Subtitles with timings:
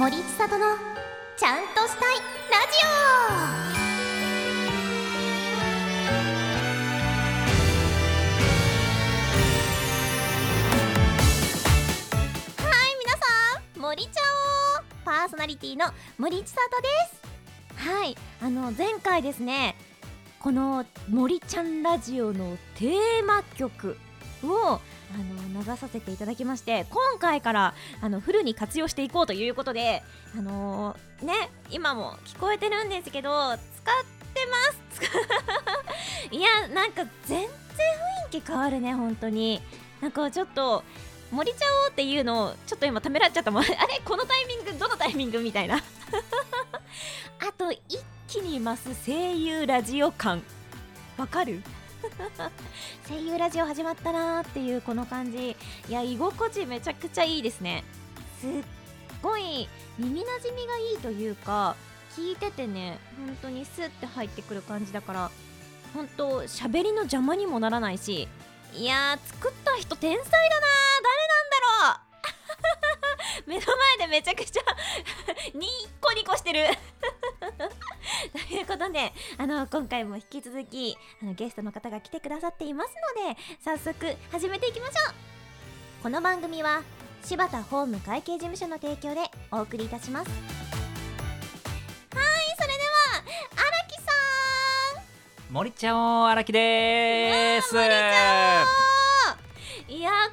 [0.00, 0.64] 森千里の
[1.36, 2.16] ちゃんとしたい
[2.50, 2.88] ラジオ
[12.64, 13.28] はい皆さ
[13.76, 14.20] ん森ちゃ
[14.80, 15.84] おパーソナリティの
[16.16, 16.88] 森千里で
[17.76, 17.86] す。
[17.90, 19.76] はいあの前回ですね
[20.38, 23.98] この森ちゃんラジオのテーマ曲
[24.44, 24.80] を
[25.14, 30.02] あの流させていただきまして今回からあのフルに活用していこうということで
[30.36, 33.58] あのーね今も聞こえてるんですけど使っ
[34.34, 34.56] てま
[34.96, 35.10] す。
[36.30, 37.48] いやなんか全然
[38.30, 39.60] 雰囲気変わるね本当に。
[40.00, 40.82] なんかちょっと
[41.30, 43.62] 森ちゃおうっていうのをちょっと今ためらっちゃったもん。
[43.62, 43.76] あれ？
[44.04, 44.72] このタイミング？
[44.78, 45.40] どのタイミング？
[45.40, 45.76] みたいな。
[47.40, 47.80] あと一
[48.28, 50.42] 気に増す声優ラジオ感。
[51.18, 51.62] わかる？
[53.08, 55.56] 声優ラジオ始まったなーっていうこの感じ。
[55.88, 57.84] いや居心地めちゃくちゃいいですね。
[58.40, 58.50] すっ
[59.22, 59.68] ごい
[59.98, 61.76] 耳なじみがいいというか
[62.16, 65.30] 聞いててね本当にスッて入ってくる感じだから
[65.92, 68.28] 本当喋りの邪魔にもならないし
[68.72, 70.70] いやー作った人天才だなー。
[71.02, 71.19] 誰
[73.46, 73.62] 目の
[73.98, 74.62] 前でめちゃくちゃ
[75.54, 75.66] ニ
[76.00, 76.66] コニコしてる。
[78.48, 85.14] ということであの今回も引き続きあのゲストの方が来てくださっていますので早速始めていきましょう。
[86.02, 86.82] この番組は
[87.22, 90.30] 柴田法務会計事務所の提供でお送りいたします。
[90.30, 90.40] はい
[92.56, 93.22] それでは
[93.56, 94.02] 荒木さ
[95.50, 97.74] 森ちゃお荒木でーす。
[97.74, 98.89] ん森ちゃん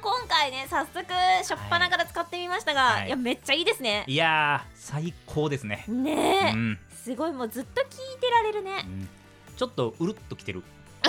[0.00, 3.06] 今回ね早速初っ端から使ってみましたが、はい。
[3.06, 4.04] い、やめっちゃいいですね。
[4.06, 6.78] いやー最高ですね、ねえ、うん。
[6.90, 7.88] すごいもうずっと聞い
[8.20, 8.84] てられるね。
[8.84, 9.08] うん。
[9.56, 10.62] ちょっとうるっときてる。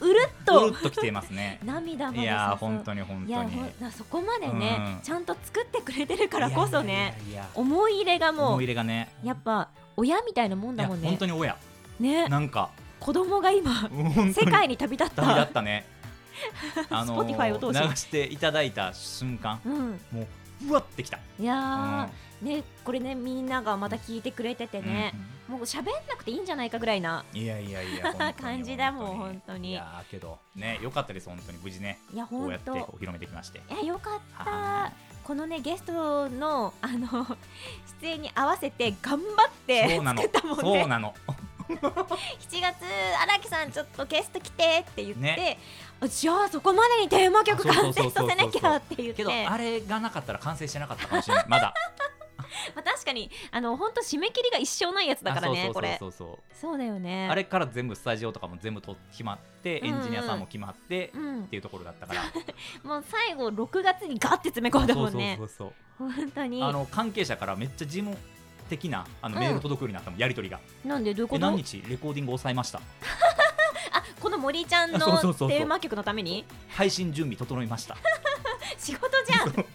[0.00, 1.58] うるっうとるっときてますね。
[1.64, 5.02] 涙までいや本当に本いや当にほんなそこまでね、うん。
[5.02, 9.12] ちゃんと作ってくれてるからこそねいやいやいや思い入れがも思うい入れがね。
[9.24, 11.08] やっぱ親みたいなもんいやだもんね。
[11.08, 11.56] 本当に親。
[11.98, 12.28] ね。
[12.28, 12.70] なんか。
[13.00, 13.90] 子供が今
[14.32, 15.22] 世界に旅立った。
[15.22, 15.86] 旅立ったね
[16.90, 17.32] あのて。
[17.32, 20.00] 流していただいた瞬間うん。
[20.12, 20.26] もう
[20.68, 21.18] うわってきた。
[21.38, 25.12] いやー、ねこれねみんながまた聞いてくれててうんね、
[25.48, 29.70] もう喋んなくていいんじゃないかぐらいなうんいやいやいや 感じだもん本当に。
[29.70, 31.58] いやーけどねよかったです本当に。
[31.58, 33.60] 無事ねいやこうやってお披露目できまして。
[33.70, 34.50] いやよかった。
[34.50, 34.92] は
[35.22, 37.26] このねゲストのあの
[38.00, 40.22] 出演に合わせて頑張ってそうなの。
[40.22, 41.14] 作ったもんそうねなの。
[41.64, 42.84] 7月
[43.22, 45.58] 荒木さんちょっとゲスト来てって言って、ね。
[45.83, 49.14] あじゃあそこまでにテーマ曲完成させなきゃって言って。
[49.14, 51.74] けどあれがなかったら完成してなかったかもしれないまだ。
[52.76, 55.98] まあ、確かにあの本当締め切りが一生ないやつだからねあこれ。
[55.98, 57.28] そうだよね。
[57.30, 59.94] あれから全部スタジオとかも全部と決まってうんうん。
[59.96, 61.44] エンジニアさんも決まって、うん。
[61.44, 62.22] っていうところだったから。
[62.84, 65.36] もう最後6月にガッて詰め込んだもんね。
[65.38, 66.62] そうそうそう本当に。
[66.62, 68.16] あの関係者からめっちゃ事務
[68.68, 70.60] 的なあのうんメール届くようになったもん、やり取りが。
[70.84, 71.12] なんで？
[71.14, 71.46] どういうこと？
[71.46, 71.82] え何日？
[71.88, 72.80] レコーディング抑えました
[73.94, 75.48] あこの森ちゃんのあそうそうそうそう。
[75.48, 76.44] テーマ曲のために？
[76.68, 77.96] 配信準備整いました。
[78.78, 79.66] 仕事じゃん。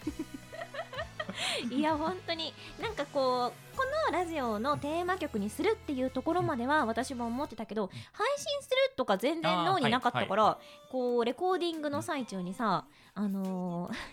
[1.72, 2.52] いや本当に。
[2.80, 10.58] なんかこうこのラジオのテーマ曲にするっていうところまでは私も思ってたけど配信するとか全然脳になかったから、
[10.90, 13.94] こうレコーディングの最中にさあのー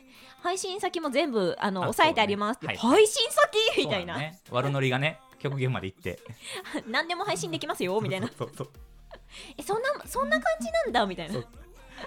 [0.44, 2.98] 配信先も全部あのあ押さえてありますって、そうね。
[2.98, 3.28] 配信
[3.74, 3.86] 先？
[3.86, 6.20] みたいな、そうね悪ノリがね極限まで行って。
[6.88, 8.30] 何でも配信できますよみたいな。
[8.38, 8.70] そうそう
[9.58, 11.44] えそんなそんな感じなんだみたいな。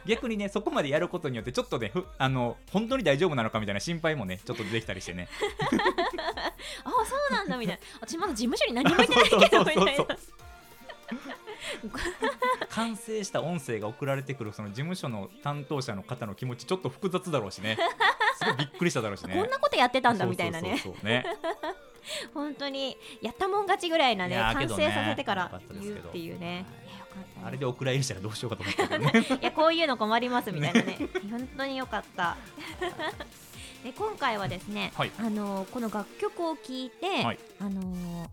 [0.06, 5.28] 逆にねそこまでやることによってちょっとねふあの本当に大丈夫なのかみたいな心配もねちょっと出てきたりしてね。
[6.84, 7.82] あそうなんだみたいな。
[8.00, 10.06] 私まだ事務所に何も言ってないけどみたいな。
[12.70, 17.76] 完成した音声が送られてくるその事務所の担当者の方の気持ちちょっと複雑だろうしね。
[18.38, 19.34] すごいびっくりしただろうしね。
[19.34, 20.70] こんなことやってたんだみたいなね。
[20.70, 21.10] そうそうそうそう。
[21.10, 21.24] ね。
[22.34, 25.60] 本当にやったもん勝ちぐらいなね完成させてからっ
[26.12, 26.66] ていうねね
[27.44, 29.26] あれでお蔵入りしたらどうしようかと思ったけどね。
[29.41, 30.98] いやこういうの困りますみたいなね。
[31.31, 32.36] 本当によかった。
[33.83, 35.12] で今回はですね、はい。
[35.18, 37.39] あのーこの楽曲を聴いて、はい。
[37.60, 38.28] あのー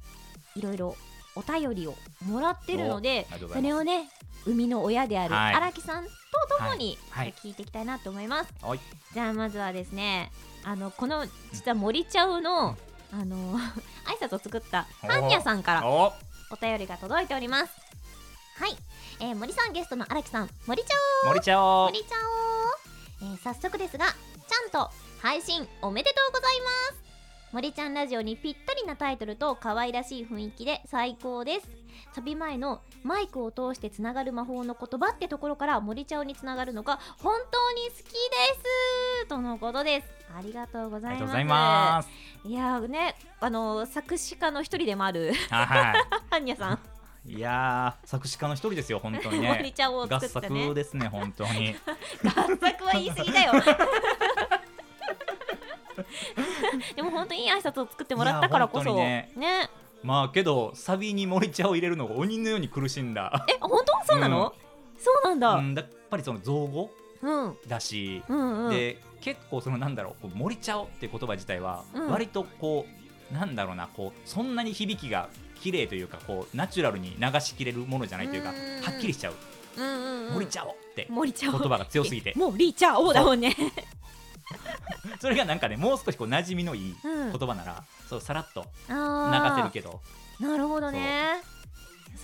[0.55, 0.97] いろいろ
[1.35, 1.95] お便りを
[2.25, 4.09] もらってるのでそれをね
[4.43, 5.53] 生みの親であるはい。
[5.53, 6.11] 荒木さんと
[6.57, 7.33] ともにはい。
[7.33, 8.79] 聞いていきたいなと思います、はい。
[9.13, 10.31] じゃあまずはですね
[10.63, 12.75] あのこの実は森ちゃうの、
[13.11, 13.57] あの
[14.05, 16.13] 挨拶を作ったおハンニャさんからお
[16.49, 17.73] お便りが届いております
[18.59, 18.75] はい、
[19.19, 20.49] えー、森さんゲストの荒木さん。
[20.65, 20.95] 森ちゃ
[21.25, 22.15] お森ちゃお森ちゃ
[23.21, 24.89] お、えー、早速ですがちゃんと
[25.21, 27.07] 配信おめでとうございます。
[27.53, 31.69] 森ちゃんラジオにぴったりなタイトルと可愛らしい雰囲気で最高です。
[32.13, 38.03] サビ前のマイクを通してつながる魔法の言葉ってところから森ちゃんにつながるのが本当に好きで
[39.21, 39.27] す。
[39.27, 40.07] ととのことです。
[40.35, 41.13] ありがとうございます。
[41.13, 42.09] ありがとうございます。
[42.43, 45.31] いやーねあの作詞家の一人でもある。
[45.51, 45.93] は
[46.31, 46.96] ハンニャさん
[47.27, 51.75] いいやー作詞家の一人ですよ本当に森ね ちゃんを合作ですね本当に。
[52.23, 53.51] 合作は言い過ぎだよ。
[56.95, 58.95] でも本当にいい挨拶を作ってもらったからこそ。
[58.95, 59.31] ね。
[59.35, 59.69] ね。
[60.03, 63.45] まあけどサビに森茶を入れるのが鬼のように苦しんだ。
[63.49, 64.53] え本当そうなの、
[64.97, 66.89] そうなんだ、うん、やっぱりその造語
[67.23, 68.69] うん、だし、うんうん。
[68.69, 72.11] で結構そのなんだろう森茶をって言葉自体はうん。
[72.11, 72.85] 割とこ
[73.31, 78.81] う、なんだろうなこうそんなに響きが綺麗というかこうナチュラルに流しきれるものじゃないというかうん。
[78.81, 79.33] はっきりしちゃう。
[79.77, 80.33] うんうんうん。
[80.33, 82.33] 森茶をって言葉が強すぎて。
[82.35, 83.55] 森ちゃんをだもんね。
[85.19, 87.31] それがなんかねもう少しこう馴染みのいいうん。
[87.31, 88.95] 言葉なら、そうさらっと流
[89.55, 90.01] せるけど。
[90.39, 91.41] なるほどね。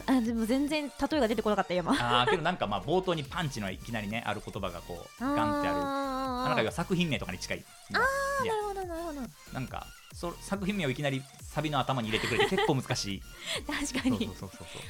[0.07, 1.91] あでも全然例えが出てこなかった今。
[1.91, 6.02] あーけどなんかまあ冒頭にパンチのいきなりねある言葉がこうガンってある
[6.49, 7.65] なんか作品名とかに近い。
[7.93, 7.99] ああ
[8.45, 9.21] なるほどなるほど。
[9.53, 13.21] なんかそ作品名をいきなりサビの頭に入れてくれて 結構難しい。
[13.91, 14.29] 確かに。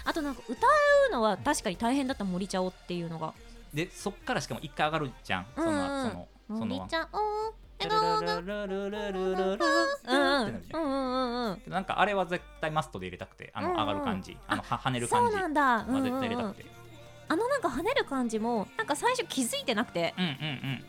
[0.05, 0.67] あとなんか歌
[1.09, 3.33] うのは確かに大変だった森ちゃおっていうのが。
[3.73, 5.47] でそっからしかも一回上がるじゃん。
[5.55, 9.57] その、うん、そのその森ちゃお笑顔がルルルルルルっ
[11.57, 16.73] てなんかあれは絶対マストで入れたくてあの上がる感じ、うんうん、あのは跳ねる感じそうなんだは絶対入れたくて、うんうん
[17.27, 20.85] あのなんか跳ねる感じもなんか最初気づいてなくて、うんうんうん、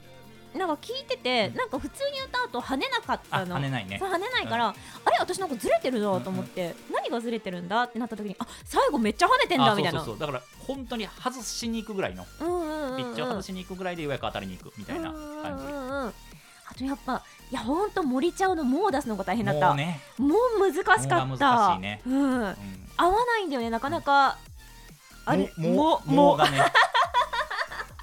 [0.58, 1.56] なんか聞いててうん。
[1.56, 3.56] なんか普通に歌うと跳ねなかっあたの。
[3.56, 3.98] 跳ねないね。
[4.00, 12.26] 跳ねないから、あれ私なんかずれてるなと思って、何がずれてるんだってなった時にあ最後めっちゃ跳ねてんだあみたいうなそそうそうだから本当に外しに行くぐらいの。
[12.40, 12.96] うんうんうんうん。
[12.96, 15.64] ピッチを外しに行くぐらいでようやく当たりに行くみたいな感じ。
[15.64, 16.04] うんうんうん。
[16.06, 16.14] うん
[16.66, 19.68] あとやっぱいやほんと森ちゃんの「も」を出すのが大変だった。
[19.68, 21.78] もうね、もう難しかった。
[21.78, 22.00] ね。
[22.06, 22.56] うん、うん、
[22.96, 24.38] 合わないんだよねなかなか。
[25.26, 26.58] あれももももがね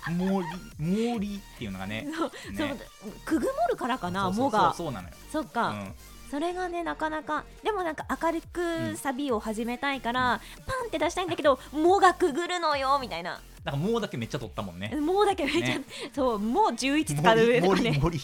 [0.10, 0.46] 森
[0.80, 2.78] 森っていうのがね そうそうね
[3.26, 4.74] くぐもるからかな「そうそうも」が。
[4.74, 5.96] そうなのよ、そっか、うん。
[6.32, 8.62] それがねなかなかでもなんか明るうく
[8.94, 8.98] ん。
[8.98, 13.40] サビを始めたいから、パンって出したいんだけど「も」がくぐるのよみたいな。
[13.64, 15.84] だからもうだけめっちゃ取ったもんね「も」だけめっちゃ、ね。
[16.16, 18.22] そう「も」11使う上とかね森森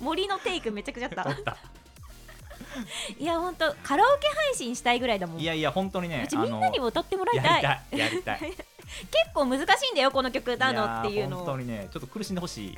[0.00, 1.22] 森のテイクめちゃくちゃあった。
[1.24, 1.56] 取った。
[3.18, 5.40] いやほんとカラオケ配信したいぐらいだもん。
[5.40, 7.56] いやいや本当にねうちみんなにも歌ってもらいやたい。
[7.56, 8.52] りたいやりたい
[9.10, 11.38] 結構難しいんだよこの曲歌うのっていうの。
[11.38, 12.76] 本当にねちょっと苦しんでほしい。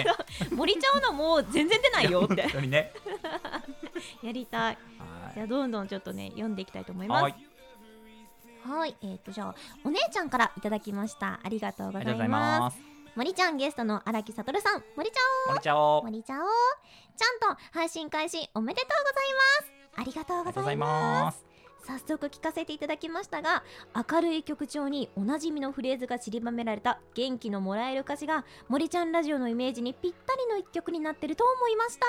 [0.54, 2.42] 森ちゃんのもう全然出ないよって。
[2.42, 2.92] 本当にね。
[4.22, 4.78] やりたい。
[4.98, 7.22] はじゃあどんどんちょっとね読んでいきたいと思いいます。
[7.22, 7.34] はい。
[8.62, 8.96] はい。
[9.02, 9.54] えー、とじゃあ
[9.84, 11.40] お姉ちゃんからいただきました。
[11.42, 12.76] ありがとうございまます。
[12.76, 12.82] す
[13.16, 14.84] 森ちゃんゲストの荒木悟さん。
[14.96, 19.80] 森ちゃ森ちゃおお森ちゃおちゃんと配信開始おめでとうございます。
[19.96, 21.49] ありがとうございます
[21.90, 23.64] 早速聞かせていただきましたが
[24.08, 32.06] 明るい曲調におなじみのフレーズが散りばめられた元気のもらえる歌詞が森ちゃんラジオのイメージにぴったりの一曲になってると思いました。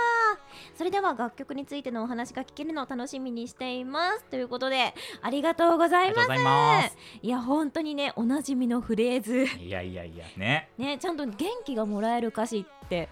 [0.75, 4.25] それでは楽曲についてのお話が聞けるのを楽しみにしています。
[4.25, 4.93] ということで
[5.23, 6.31] ありがとうございます。
[6.31, 9.45] いますいや本当にねおなじみのフレーズ。
[9.59, 10.69] いやいやいやね。
[10.77, 11.35] ねちゃんと元
[11.65, 13.09] 気がもらえる歌詞って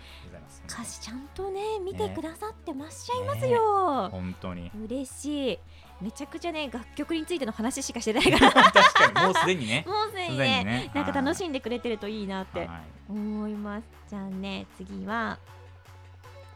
[0.68, 2.14] 歌詞ちゃんとね見てね。
[2.16, 4.72] くださってまっしゃいますよ、本当に。
[4.86, 5.60] 嬉しい
[6.02, 8.52] めちゃくちゃね楽曲についての話しかしてないから。
[8.72, 9.26] 確かに。
[9.26, 9.84] もうすでにね。
[9.88, 10.92] もうすでにねにね。
[10.94, 12.70] なんか楽しんでくれてるといいなってはい
[13.10, 13.84] 思います。
[14.10, 15.38] じゃあね次は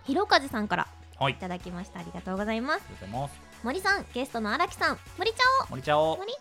[0.06, 0.88] ひろかずさんから
[1.20, 1.34] はい。
[1.34, 2.00] いただきました。
[2.00, 2.86] ありがとうございます。
[2.86, 3.41] ありがとうございます。
[3.63, 5.00] 森さんゲストの荒木さん。
[5.17, 6.39] 森ちゃお森ちゃお森ちゃ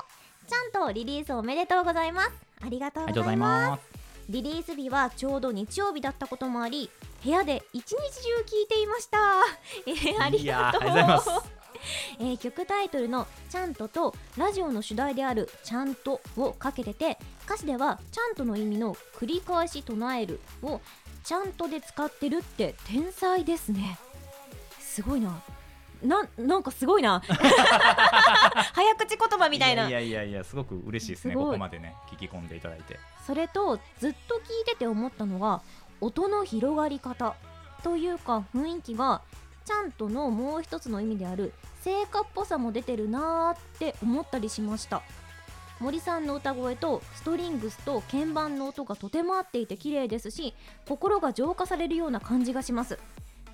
[0.00, 2.30] おちゃんとリリースおめでとうございます。
[2.64, 3.82] ありがとうございます。
[4.28, 6.90] リリース日はちょうど日曜日だったこともあり
[7.22, 9.18] 部屋で一日中聞いていました。
[9.86, 11.63] えー、ありがとう
[12.18, 20.80] えー曲タイトルの「ちゃんと」とラジオの主題である「ちゃんと」をかけてて歌詞では「ちゃんと」の意味の「繰り返し唱える」を
[21.24, 23.98] 「ちゃんと」で使ってるって天才ですね。
[24.78, 25.40] すごいな。
[26.02, 27.22] ななんかすごいな。
[28.74, 29.88] 早口言葉みたいな。
[29.88, 32.98] いやいやいやすごく嬉しいですねここまでね聞き込んでいただいて。
[33.26, 35.62] それとずっと聞いてて思ったのが
[36.00, 37.34] 音の広がり方
[37.82, 39.22] というか雰囲気が
[39.64, 45.02] ちゃんとのもう一つの意味である成果っぽさも出てるなーって思ったりしました。
[45.80, 50.54] 森さんの歌声とストリングスと鍵盤の音がとても合っていて綺麗ですし
[50.88, 52.98] 心が浄化されるような感じがします。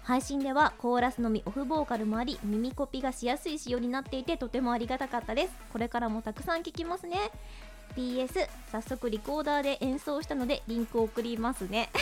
[0.02, 5.54] 配信ではコーラスのみオフボーカルもあり耳コピがしやすい仕様になっていてとてもありがたかったです。
[5.72, 7.18] これからもたくさん聴きますね。
[7.96, 11.90] PS 早速リコーダーで演奏したのでリンク送りますね。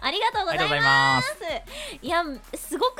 [0.00, 1.28] ありがとうございまます。
[2.02, 2.22] いや
[2.54, 2.96] すごく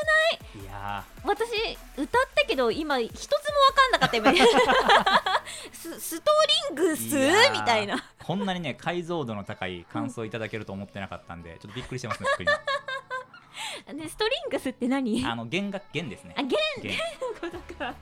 [0.54, 0.64] ない？
[0.64, 1.04] いや。
[1.24, 1.50] 私
[1.96, 4.32] 歌ったけど今一つも分かんなかった今。
[5.72, 7.50] スストーリングス？
[7.52, 7.96] みたいな。
[7.96, 12.50] ーこんなにね解像度の高い感想いただけると思ってなかったんでちょっとびっくりしてますね特に
[14.00, 15.24] ねストリングスって何？
[15.26, 16.34] あの弦楽弦ですね。
[16.38, 16.58] あ弦。
[16.80, 16.96] 弦。
[17.42, 17.94] のことか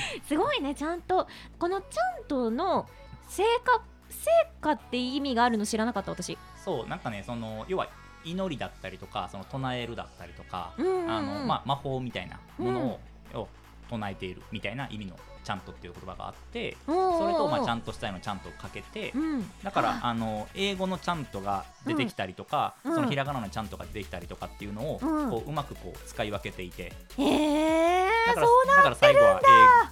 [0.26, 1.26] すごいねちゃんと。
[1.58, 2.88] このちゃんとの
[3.28, 6.36] 成果成果って意味があるの知らなかった私。
[6.64, 7.88] そうなんかねその要は
[8.24, 11.10] 祈りだったりとかその唱えるだったりとか、うんうんうん。
[11.10, 13.00] あのまあ、魔法みたいなもの
[13.34, 13.48] を,、を
[13.88, 16.96] 唱えているみたいな意味のちゃんとっていう言葉があってそれ
[17.34, 19.50] とまあちゃんんとしたいのちゃんとかけてうん。
[19.62, 22.94] だからあの英語のちゃんとが出てきたりとか、うん。
[22.94, 25.30] そのひらがなのちゃんとが出てきたりとかっていうのを、うん。
[25.30, 26.88] こううまくこう使い分けていて。
[26.88, 28.82] だからそうだ。
[28.82, 29.40] から最後は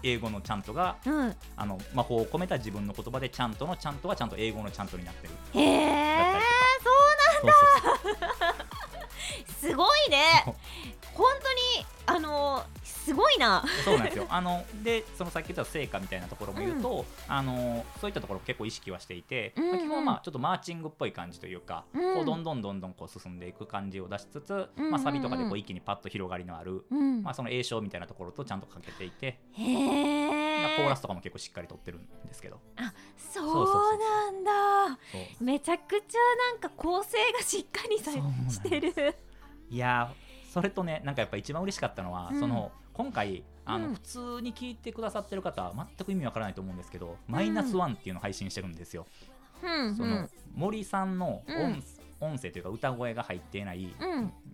[0.03, 1.37] 英英語のちゃんとがうん。
[1.57, 5.35] あの魔法を込めた自分の言葉でちゃんとのちゃんとがちゃんと英語のちゃんとになってる。
[5.55, 6.45] へえだったり
[7.43, 8.55] そうそうそうそう。
[9.71, 10.55] すごいね
[11.15, 13.65] 本当にあのすごいな。
[13.85, 14.27] そうなんですよ。
[14.31, 19.71] あのでそのさっき言った成果みたいなところも言うと、あのそういったところ結構意識はしていて、うんうん。
[19.71, 22.15] まあ基本はまあちょっとマーチングっぽい感じというか、うん。
[22.15, 24.59] こうどんどんどんどんこう進んでいく感じを出しつつ、うん。
[24.59, 27.23] うんうんまあサビとかでこう一気にパッと広がりのある、うん。
[27.23, 32.61] まあその栄唱みたいなところとちゃんとかけていて、へえコーラスとかも結構しっかりとってるんですけど、
[33.17, 34.99] そうなんだ。
[35.41, 39.17] めちゃくちゃなんか構成がしっかりさしてる。
[39.71, 40.24] いやー
[40.55, 42.39] それとねなんかやっぱ一番嬉しかったのは、うん。
[42.39, 43.95] その今回あの、うん。
[43.95, 49.05] 普通に聞いてくださってる方は全く意味わからないと思うんですけど、マイナスワンっていうのを配信してるんですよ。
[49.65, 51.83] うんその森さんの音,、うん
[52.21, 53.95] 音声というか歌声が入っていない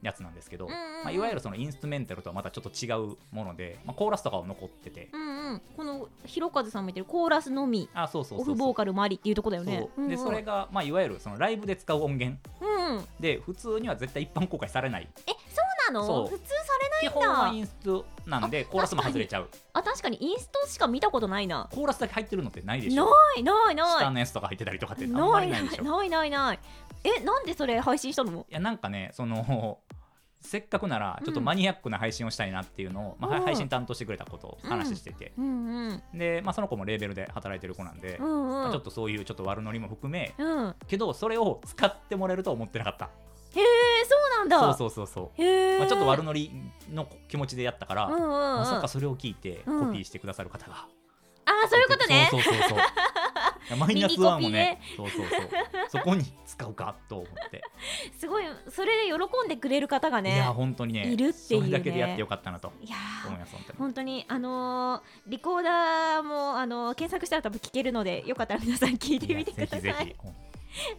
[0.02, 0.74] やつなんですけど、ま
[1.06, 5.62] あ、いわゆるそのインストゥメンタルとはまたちょっと違うもので、まあ、コーラスとかは残ってて、うんうん。
[5.76, 7.88] このひろかずさんも言ってるコーラスのみ。
[7.94, 9.88] あそうそうオフボーカルもありっていうとこだよね。
[9.94, 10.08] そう。
[10.08, 13.04] でそれが、まあ、いわゆるそのライブで使う音源うんうん。
[13.20, 15.08] で普通には絶対一般公開されない。
[15.26, 15.32] え
[15.90, 16.26] の？
[16.26, 16.54] 普通さ
[17.02, 17.34] れ基ないんだ。
[17.34, 19.48] 本はインストなんであコーラスも外れちゃう。
[19.72, 21.68] あ確かにインストしか見たことないな。
[21.72, 23.98] コーラスだけ入ってるのってないでしなょいないない。
[23.98, 25.82] 下のやつとか入ってたりとかってあんまないないりないでしょ。
[25.82, 26.58] いないないない。
[27.02, 28.46] えなんでそれ配信したの？
[28.50, 29.78] やなんかねその
[30.42, 33.44] せっかくならちょっとマニアックな配信をしたいなっていうのを、まあうん。
[33.44, 35.90] 配信担当してくれたことを話してて、うん。
[35.90, 36.18] うん。
[36.18, 38.68] で、まあ、その子もレーベルで働いてる子なんで、うんまうん。
[38.68, 40.68] あちょっとそういうちょっと悪ノリも含めうん。
[40.70, 43.10] へけどそれを使ってもらえるとは思ってなかった
[44.50, 45.06] だそうそうそう。
[45.06, 46.50] そう、へえまあ、ちょっと悪ノリ
[46.92, 48.30] の気持ちでやったから、うんうんうん。
[48.58, 49.86] まさかそれを聞いてうん。
[49.86, 50.86] コピーしてくださる方が、
[51.46, 52.28] あーそういうことね。
[52.30, 52.78] そうそうそうそう
[53.78, 54.80] マイナスワンもね。
[54.98, 55.48] 耳そうそうそう。
[55.88, 56.96] そこに使うか？
[57.08, 57.62] と思って、
[58.18, 58.44] すごい。
[58.68, 61.06] それで喜んでくれる方がねいや本当にね。
[61.12, 61.66] いるっていうね。
[61.68, 62.72] それだけでやってよかったなと。
[62.82, 63.78] いやー思います本当に。
[63.78, 64.24] 本当に。
[64.28, 69.80] あのーリコーダーもあのー検索したら多分聞けるのでよかったら皆さん聞いてみてください。
[69.82, 70.26] ぜひぜひ。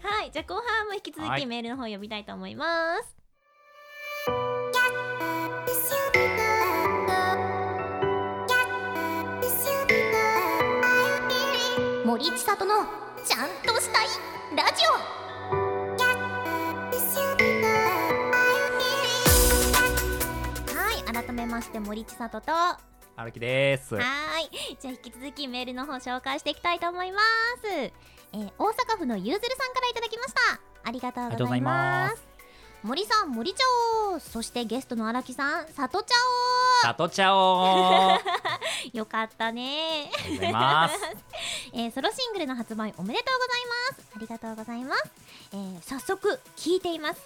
[0.07, 0.31] はい。
[0.31, 1.41] じゃあ後半も引き続はい。
[1.41, 3.20] きメールの方読みたいと思います
[12.11, 12.73] 森千里の
[13.23, 14.07] ちゃんとしたい
[14.53, 14.91] ラジオ。
[20.75, 22.51] はい改めまして森千里と。
[22.51, 22.81] は
[23.15, 23.95] 荒木です。
[23.95, 24.01] ーい
[24.77, 27.21] じゃあ引き続きメールの方紹介していきたいと思いま
[27.61, 30.39] す、えー大阪府のゆうずるさんからいただきました。
[30.83, 32.30] ありがとうございます
[32.83, 33.63] 森さん森ちゃ
[34.15, 36.15] おそしてゲストの荒木さん里ちゃ
[36.87, 38.17] さとちゃお
[38.93, 40.09] よかったね。
[40.27, 40.95] りがとうございます。
[41.73, 44.07] えーソロシングルの発売おめでとうございます。
[44.15, 45.03] ありがとうございます、
[45.53, 47.21] えー早速聞いています。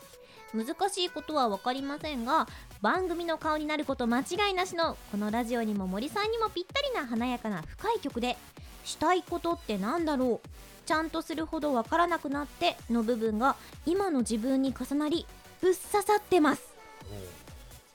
[0.54, 2.48] 難しいことは分かりませんが
[2.82, 8.38] 番組の顔になること間違いなしのこのラジオにも森さんにもぴったりな華やかな深い曲で
[8.84, 10.50] したいことってなんだろう。
[10.86, 15.26] ちゃんとするほど分からなくなっての部分が今の自分に重なり
[15.62, 16.64] ぶっ刺さってます。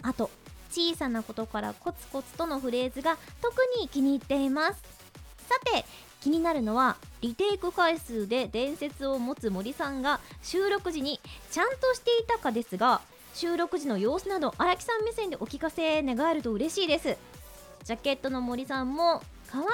[0.02, 0.30] あと
[0.70, 4.82] 小さなことからコツコツとのフレーズが特に気に入っています。
[5.48, 5.84] さて
[6.20, 13.00] 気になるのはリテイク回数で伝説を持つ森さんが収録時にちゃんとしていたかですが
[13.34, 17.16] 収録時の様子など荒木さん目線でお聞かせ願えると嬉しいです。
[17.84, 19.66] ジャケットの森さんも可愛い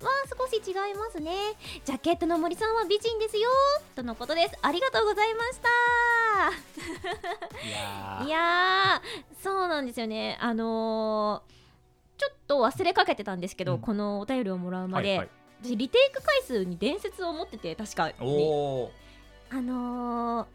[0.00, 1.34] は少し違いますね。
[1.84, 3.50] ジャケットの森さんは美人ですよ。
[3.94, 4.58] とのことです。
[4.62, 5.68] ありがとうございました
[8.24, 9.00] いや
[9.42, 10.38] そうなんですよね。
[10.40, 11.52] あのー
[12.18, 13.80] ちょっと忘れかけてたんですけど、うん。
[13.80, 15.28] このお便りをもらうまで、はいはい、
[15.60, 18.14] 私リテイク回数に伝説を持ってて確かに。
[18.14, 20.48] あのーいもう何年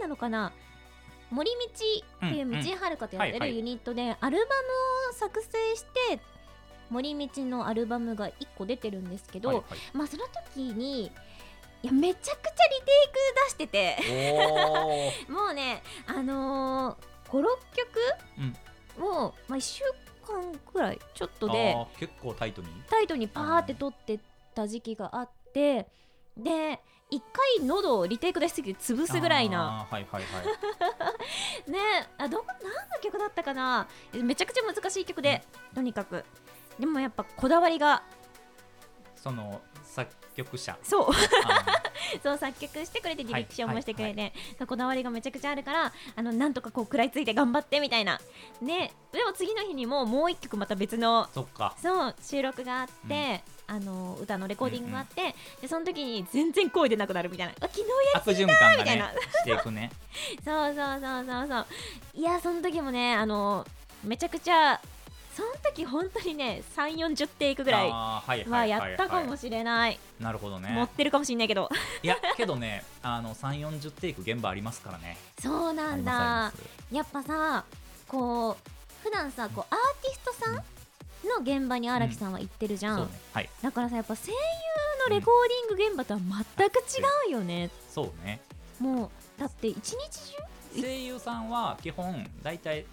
[0.02, 0.52] なのかな？
[1.30, 1.56] 森道
[2.26, 3.50] っていう道はるかと呼んではいはい。
[3.50, 6.20] るユニットでアルバムを作成して
[6.90, 9.64] 森道のアルバムが1個出てるんですけど、はいはい。
[9.92, 11.12] まあその時に
[11.86, 15.22] いやめちゃくちゃリテイク出してて。
[15.30, 17.44] もうねあのー、56
[18.96, 19.84] 曲を、まあ、1週
[20.26, 22.68] 間くらいちょっとで結構タイトに？
[22.90, 24.18] タイトにパーって撮って
[24.54, 25.86] た時期があって
[26.36, 29.86] で一回喉をリテイク出しすぎて潰すぐらいな。
[29.88, 30.42] はいはいは
[31.68, 31.70] い。
[31.70, 31.78] ね
[32.18, 33.86] あどこ何の曲だったかな？
[34.12, 36.24] めちゃくちゃ難しい曲でとにかく。
[36.80, 38.02] でもやっぱこだわりが
[39.14, 40.76] その作曲者。
[40.82, 41.10] そう。
[41.10, 41.82] あ
[42.22, 44.32] そう作曲してくれてディレクションはいもしてくれて、
[44.66, 48.20] こだわりがめちゃくちゃあるからあのなんとかこう食らいついて頑張ってみたいな。
[48.60, 48.92] ね。
[49.12, 57.52] でも次の日にももう一曲また別のーそう収録があって、あの歌のレコーディングがあって、でその時に全然声出なくなるみたいな。
[57.52, 59.12] あ昨日や悪循環がねみたいな。
[59.42, 59.90] していくね。
[60.44, 61.66] そうそうそうそうそう。
[62.14, 63.66] いやその時もねあの
[64.04, 64.80] めちゃくちゃ
[65.36, 71.68] その時本当にね3 4 0テイクぐらいはやったかもはしれない、いなるほど持ねってるかもしれないけど。
[72.02, 75.18] いやけどねあの3 4 0テイク現場ありますからね。
[75.38, 76.54] そうなんだ。
[76.90, 77.64] やっぱさ
[78.08, 80.62] こう普段さこうアーティストさんの
[81.42, 83.08] 現場に荒木さんは行ってるじゃん、うね。
[83.34, 83.50] はい。
[83.60, 84.36] だからさやっぱ声優
[85.10, 85.34] のレコー
[85.68, 86.20] ディング現場とは
[86.58, 86.82] 全く違
[87.28, 88.40] うよね、そうね。
[88.80, 90.32] もうだって一日
[90.74, 90.80] 中？
[90.80, 92.86] 声優さんは基本大体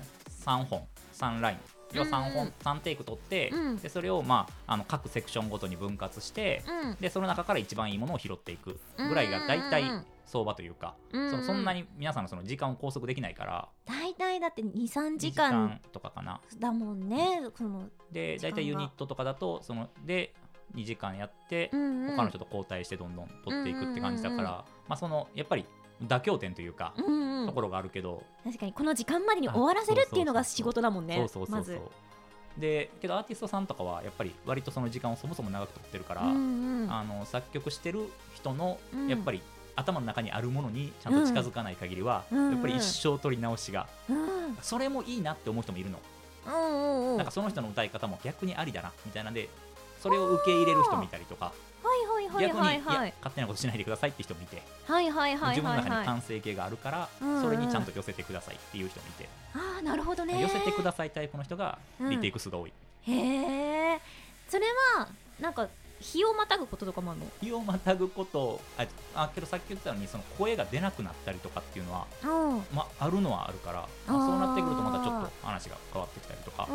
[0.45, 0.85] 3本
[1.17, 1.57] 3ライン
[1.93, 2.33] 要は3うん。
[2.33, 3.77] 本3テイク取って、うん。
[3.77, 6.95] でそれを、まあ、あの各セクションごとに分割して、うん。
[6.99, 16.41] でその中から一番いいものを拾っていくぐらいが大体相場というか、うんそのそんなに皆さんのその時間を拘束できないから大体だって23 2時間とかかな。
[16.59, 20.33] だもんねそので大体ユニットとかだとそので
[20.75, 25.65] 2時間やって、他の人と交代してどんどん取っていくって感じだから、まあ、そのやっぱり
[26.07, 27.47] 妥協点というか、うんうん。
[27.47, 31.81] ところがあるけど、確かにこの時間までに終わらせるっていうのが仕事だもんねそうそうそうそう、まず。
[32.57, 36.93] でけどアーティストさんとかはやっぱり割とその時間をそもそも長く取ってるから、うんうん。
[36.93, 39.07] あの作曲してる人のうん。
[39.07, 39.41] やっぱり
[39.75, 44.57] 頭の中にあるものにちゃんと近づかない限りは、うんやっぱり一生取り直しが、うん。
[44.61, 45.99] それもいいなって思う人もいるの、
[46.45, 47.17] うんうんうん。
[47.17, 49.49] なんかその人の歌い方も逆にありだなみたいなんで
[50.01, 51.53] それを受け入れる人もいたりとか
[52.39, 57.35] 逆に、勝手なことしないでくださいって人もいて、はいはいはい自分の中に完成形があるから、うん。
[57.35, 60.41] うんそれにちゃんと寄せてくださいっていう人もいて、ああなるほどね。
[60.41, 62.73] 寄せてくださいタイプの人がリテイク数が多い、
[63.07, 63.99] へえ
[64.47, 64.65] それ
[64.97, 65.09] は
[65.41, 65.67] なんか
[65.99, 67.25] 日をまたぐこととかもあるの？
[67.41, 72.07] 日をまたぐことああけどさっき言ったようにその声が出なくなったりとかっていうのは、
[72.73, 76.67] まあ、あるのはあるから、まあ、そうなってくるとまたちょっと話が変わってきたりとか、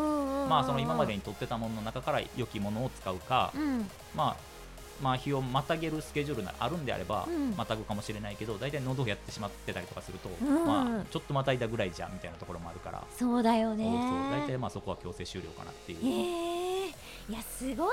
[0.48, 4.57] まあその今までに撮ってたものの中から良きものを使うか、うんまあ
[5.02, 7.54] まあ日をまたげるスケジュールがあるんであれば、うん。
[7.56, 10.66] またぐかもしれないけど大体喉をやってしまってたりとかすると、うん。
[10.66, 13.84] まあちょっとまたいだぐらいじゃみたいなところもあるから、そうだよね。
[14.30, 15.98] 大体まあそこは強制終了かなっていう。
[15.98, 17.84] へえいやすごいな。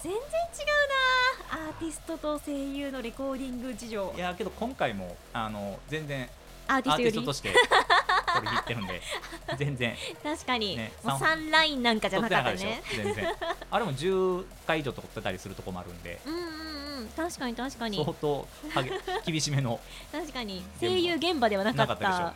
[0.00, 0.20] 全然違う
[1.50, 1.66] な。
[1.66, 4.14] アーティストと声優のレコーディング事情。
[4.16, 6.28] いやけど今回もあの全然
[6.68, 7.54] アーティストとして
[8.34, 9.02] 取り切ってるんで。
[9.58, 9.96] 全然。
[10.22, 10.92] 確かに、ね。
[11.02, 13.34] もう三3ラインなんかじゃななかったね全然。
[13.70, 16.20] あれも10回以上撮ってたりするとこもあるんで。
[16.24, 16.40] うんうん
[16.98, 17.08] うん。
[17.16, 17.96] 確かに確かに。
[17.96, 18.48] 相当
[19.24, 19.80] 厳しめの。
[20.12, 20.62] 確かに。
[20.80, 22.34] 声優現場ではなかったでた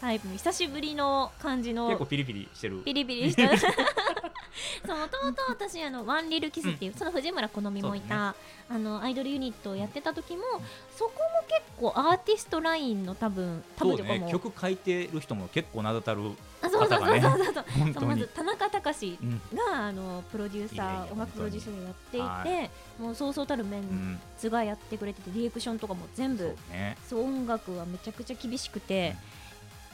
[0.00, 0.28] タイプ。
[0.28, 1.86] の久しぶりの感じの。
[1.88, 2.82] 結構ピリピリしてる。
[2.84, 3.50] ピリピリした
[4.86, 8.34] そうもともと私あのワンリルキスっていう、その藤村好美もいた、
[8.68, 10.42] あのアイドルユニットをやってた時も、
[10.96, 16.22] そこも結構アーティストラインの多分多分ね曲書いてる人も結構名だたる
[16.62, 17.30] あそうそうそう方がねそう。
[17.32, 17.54] そうそう
[17.94, 19.40] そう まず、田中隆うん。
[19.54, 26.96] があのプロデューサー音楽プロデューサーをやってい本てもうそうそうたるメうンん、ツがやってくれててディレクションとかも全そう部ね。
[27.08, 29.16] そう音楽はめちゃくちゃ厳しくて、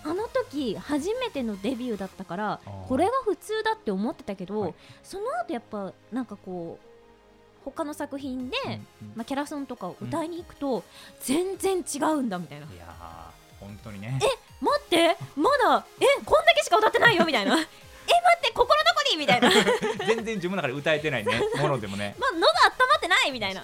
[0.04, 4.74] あの時初めてのデビューだったからこれが普通だって思ってたけど、はい。
[5.02, 6.90] その後やっぱなんかこう
[7.64, 8.80] 他の作品で、うんうん。
[9.16, 10.82] まあ、キャラソンとかを歌いに行くと、
[11.20, 14.18] 全然違うんだみたいな、いやー本当にね。
[14.60, 17.52] 待ってまだえこんだけしか歌ってないよみたいな。
[17.56, 17.68] え待
[18.38, 19.48] って心どこにみたいな。
[19.50, 19.54] ま
[20.02, 22.16] あ全然自分の中で歌えてないね ものでもね。
[22.18, 22.46] 喉温ま
[22.96, 23.62] ってないみたいな。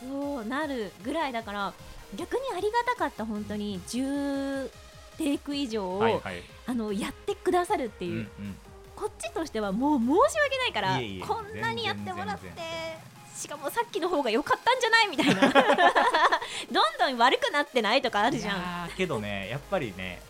[0.00, 1.72] そうなるぐらいだから
[2.14, 3.80] 逆にありがたかった本当に。
[3.88, 4.70] 10
[5.16, 6.42] テイク以上を、はいはい。
[6.66, 8.56] あのやってくださるっていう、うんうん。
[8.96, 12.48] こっちとしてはもう申し訳ないからこんなにやってもらって
[13.36, 15.40] しかもさっきの方が良かったんじゃないみたいな。
[16.72, 18.90] どんどん悪くなってないとかあるじゃん。
[18.96, 20.22] けどねやっぱりね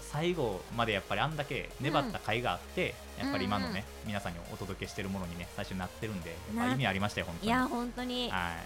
[0.00, 7.46] 最後までやっぱりあんだけ粘った甲斐があって、やっぱり今のね、皆さんにお届けしてるものにね最初になってるんで、まあ、な意味ありましたよ本当に。
[7.46, 8.30] いや本当に。
[8.30, 8.56] は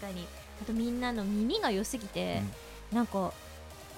[0.00, 0.26] 確かに。
[0.60, 2.42] あとみんなの耳が良すぎい、て
[2.90, 3.32] うん、なんか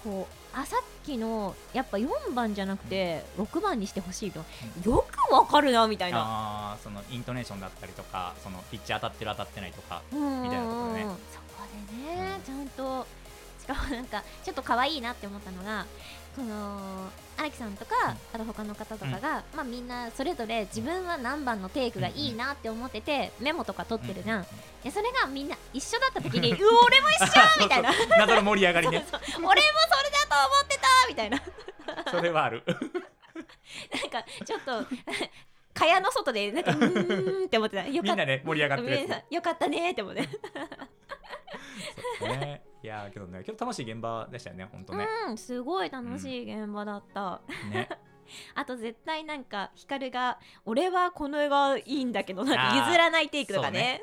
[0.05, 4.41] こうあさっきのやっぱ4番じゃなくて6番にしてほしいと。
[4.85, 6.19] よくわかるなみたいな。
[6.21, 11.07] あーそのイントネーションだったりとかそのピッチ当たってる当たってないとかみみたいなところね。
[11.33, 12.43] そこでね、うん。
[12.43, 13.07] ちゃんと
[13.91, 15.87] なんかちょっと可愛いなって思ったのが
[16.37, 24.47] この荒木さんとかあと他の方とかが、まあみんなそれぞれ自分は何番のテイクがいいなって思っててメモとか取ってるじゃん、
[24.83, 27.27] でそれがみんな一緒だった時に「うお俺も一緒!」
[27.61, 27.93] みたいな。
[28.19, 29.05] 謎の盛り上がりね。
[29.11, 29.67] 俺もそれだ
[30.27, 31.43] と思ってたみたいな。
[32.11, 32.63] それはある。
[32.67, 34.87] なんかちょっと
[35.75, 37.87] 蚊帳の外でなんかうーんって思ってた。
[37.87, 38.17] よかった。
[38.17, 40.23] みんなね盛り上がってるよかったねって思って、
[42.23, 47.41] ねいやーけどねけど楽しい現場でしたよね本当ね、うんすごい楽しい現場だった、
[47.71, 47.89] ね。
[48.55, 54.01] あと絶対なんか光が俺はこの絵がいいんだけどなんか譲らないテイクとかね。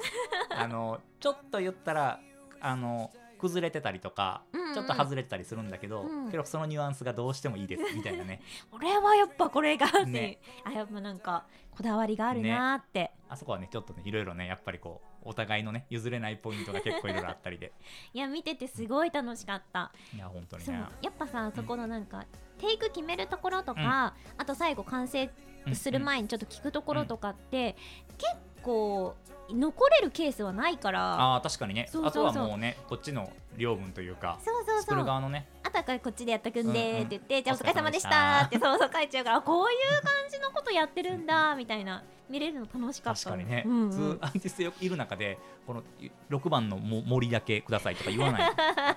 [0.50, 2.20] あのちょっと言ったら
[2.62, 4.74] あの崩れてたりとか、うんうん。
[4.76, 6.30] ちょっと外れてたりするんだけど、うん。
[6.30, 8.42] けどそのニュアンスがどうしてもいいですみたいなね。
[8.72, 10.40] 俺はやっぱこれがね。
[10.64, 17.72] あやっぱなんかこだわりがあるなーって、あそこはねちょっとねいろいろねやっぱりこうお互いのね譲れないポイントが結構いろいろあったりで。
[18.14, 19.92] いや見ててすごい楽しかった。
[20.14, 20.84] いや本当にね。
[21.02, 22.26] やっぱさそこのなんか、
[22.58, 25.30] テイク決めるところとか、あと最後完成
[25.74, 27.76] する前にちょっと聞くところとかって、
[28.18, 29.16] 結構
[29.50, 31.90] 残れるケースはないから、ああ確かにね。
[32.04, 38.44] あとはもうねこっちの領分というかそうそう作るそう側のねあたからこっちでやったくんでって言って、じゃあお疲れ様でした。
[38.46, 43.30] ってそうそう書いちゃうからあこういう感じのことやってるんだみたいな見れるの楽しかった。
[43.30, 43.90] 確かにね、うんうん。
[43.90, 45.84] 普通アーティストよくいる中でこの
[46.32, 48.52] 6番のも森だけくださいとか言わない。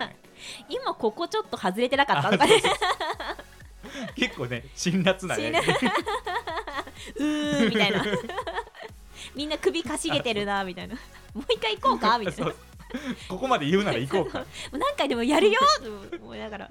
[0.69, 2.63] 今ここちょっと外れてなかったとかね。
[4.17, 5.53] 結構ね辛辣なね。
[5.53, 5.93] 辛
[7.17, 8.05] うーみたいな。
[9.37, 10.95] みんな首かしげてるなみたいな。
[11.35, 12.53] もう一回行こうかみたいな
[13.29, 14.41] ここまで言うなら行こうか。
[14.41, 15.61] いもう何回でもやるよ
[16.11, 16.71] と思いながら。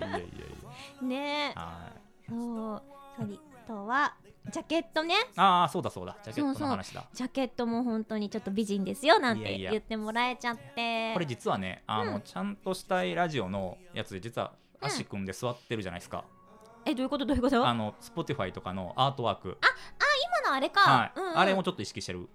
[0.00, 1.06] やいやいや。
[1.06, 1.52] ね。
[1.56, 1.92] えは
[2.28, 2.82] そう。
[3.16, 4.14] それとは
[4.50, 5.14] ジャケットね。
[5.14, 6.16] いああそうだそうだ。
[6.22, 7.04] ジャケットの話だ。
[7.12, 11.12] ジャケットも本当にちょっと美人ですよなんて言ってもらえちゃって。
[11.12, 12.22] これ実はねあの、うん。
[12.22, 16.24] ちゃんとしたいラジオのやつで実はうん足組んで座ってるじゃないですか、
[16.84, 17.24] えどういうこと？
[17.24, 17.66] どういうこと？
[17.66, 19.56] あの Spotify とかのアートワーク。
[20.42, 21.12] 今のあれか、はい。
[21.16, 21.38] うんうん。
[21.38, 22.28] あれもちょっと意識してる、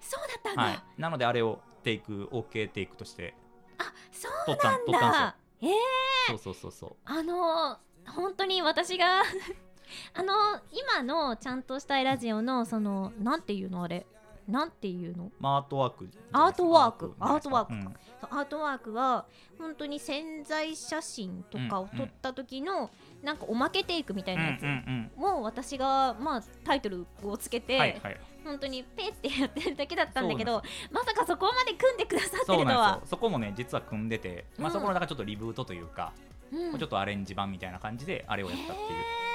[0.00, 3.32] そうだったんだ、はい、なのであれをテイク OK テイクとして。
[3.78, 5.36] あそうなんだ。
[5.62, 5.70] えー、
[6.30, 6.96] そうそうそうそう。
[7.04, 9.22] あのー、本当に私が
[10.14, 14.04] あのー、今のちゃんとしたいラジオのそのなんていうのあれ
[14.48, 15.30] なんていうの？
[15.40, 17.14] まあ、アートワークアートワーク。
[17.18, 17.74] アートワーク。
[17.74, 19.26] アートワークそうアートワークは
[19.58, 22.90] 本当に潜在写真とかを撮った時の、
[23.22, 28.20] なんかおまけテイクみたいうんなやつ、もう私がまあタイトルをつけて、うんはいはい。
[28.44, 33.00] 本当にペってやってるだけだったんだけどまさかそこまで組んでくださってるとは。
[33.04, 34.72] そこもね実は組んでて、まあ、うん。
[34.72, 36.12] そこのなんかちょっとリブートというか、
[36.52, 36.70] うん。
[36.70, 39.25] もうちょっとアレンジ版みたいな感じであれをやったっていう、あ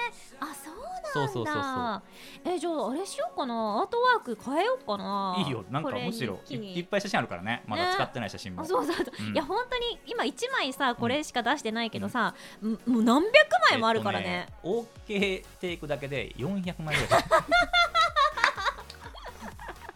[1.13, 2.01] そうそうそうそう。
[2.45, 3.53] えじゃああれしようかな。
[3.53, 5.35] アートワーク変えようかな。
[5.37, 5.63] いいよ。
[5.69, 7.63] なんかむしろいっぱい写真あるからね。
[7.67, 9.33] まだ使ってない写真も、あそうそうそう、うん。
[9.33, 12.67] いや本当に今1枚さこれしか出してないけどさ、ん。
[12.89, 13.31] もう何百
[13.69, 17.23] 枚もあるからね,、えっとね OK テイクだけで400枚ぐらい。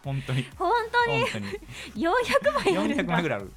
[0.03, 0.45] 本当に。
[0.57, 1.21] 本当に？
[1.21, 1.45] 本当に。
[1.95, 3.53] 400枚あるん400枚ぐだらいある。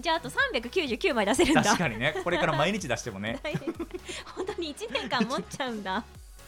[0.00, 1.62] じゃああと399枚出せるんだ。
[1.62, 2.14] 確かにね。
[2.24, 3.38] これから毎日出してもね。
[4.34, 6.04] 本当に1年間持っちゃうんだ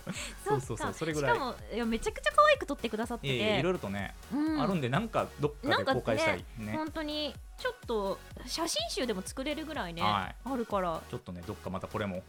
[0.45, 1.35] そうそうそうそれぐらい。
[1.35, 3.29] しかもいやめちゃくちゃ可愛く撮ってくださって。
[3.29, 4.61] ていやいやいろいろとね、うん。
[4.61, 6.73] あるんでなんかどっかで公開したいね。
[6.73, 10.37] 本当にちょっと写真集でも作れるぐらいね、はい。
[10.45, 11.01] あるから。
[11.11, 12.23] ちょっとねどっかまたこれも、ね、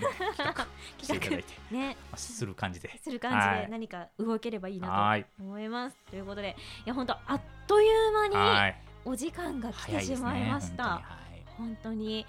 [0.36, 0.66] 企画
[1.02, 1.96] していただいて、ね。
[2.10, 2.98] まあする感じで。
[3.02, 5.24] する感じで何か動ければいいなはい。
[5.24, 5.96] と思います。
[6.10, 8.82] ということでいや本当あっという間にはい。
[9.04, 11.02] お時間が来てしまいねました。
[11.56, 12.26] 本本当に。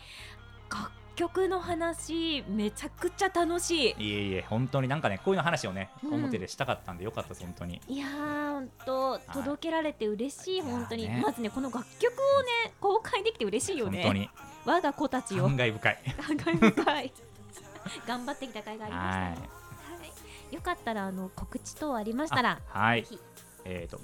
[0.69, 3.95] 楽曲の話めちゃくちゃ楽しい。
[3.97, 6.13] いいえいえ本当になんかねこういうの話をね、うん。
[6.13, 7.81] 表でしたかったんでよかったです本当に。
[7.89, 11.19] いやー本当届けられて嬉しい、本当に、ね。
[11.21, 12.15] まずねこの楽曲を
[12.67, 14.03] ね公開できて嬉しいよね。
[14.03, 14.29] 本当に。
[14.63, 15.43] 我が子たちを。
[15.43, 15.97] 感慨深い。
[16.25, 17.13] 感慨深い。
[18.07, 19.31] 頑張ってきた甲斐がありましたよはい。
[19.31, 19.37] は
[20.51, 23.05] い、よかったらあの告知等ありましたらあはい。
[23.65, 23.99] えーと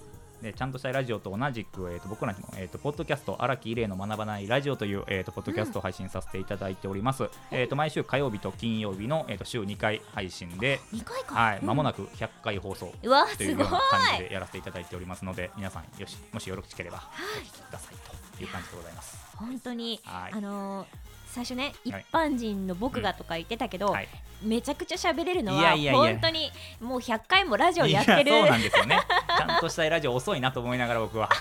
[0.46, 11.36] でちゃんとしたラジオと同じく、えー、と僕らにも、えー、とポッドキャスト荒木異例の学ばないラジオという、えー、とポッドキャストを配信させていただいております、えー、と毎週火曜日と金曜日の、えー、と週2回配信で、2回か。
[11.36, 11.66] はい、うん。
[11.66, 13.80] 間もなく100回放送うわといういような感
[14.18, 17.96] じでやらせていただいておりますので皆さんよしもしよろしければお聞きください
[18.38, 19.18] という感じでございます。
[19.36, 20.34] 本当にはい。
[20.34, 22.06] あのー最初ね一はい。
[22.14, 24.08] 般人の僕がとか言ってたけど、はい、
[24.42, 28.32] めちゃくちゃ喋れるのは本当にもう100回もラジオやってる。
[28.32, 29.02] そうなんですよね。
[29.38, 31.28] ちゃんとしたラジオ遅いなと思いながら僕は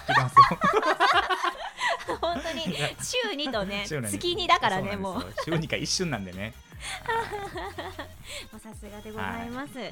[2.20, 2.64] 本当に
[3.00, 5.33] 週2とね 月2だからねもう。
[5.44, 6.54] 週2回一瞬なんでね。
[8.50, 9.78] もうさすがでございます。
[9.78, 9.90] はい、